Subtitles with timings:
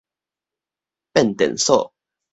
[1.13, 1.93] 變電所